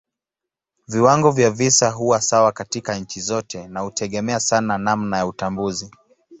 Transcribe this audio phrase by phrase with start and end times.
[0.87, 5.91] Viwango vya visa huwa sawa katika nchi zote na hutegemea sana namna ya utambuzi.